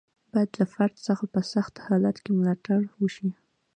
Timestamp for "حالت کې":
1.85-2.31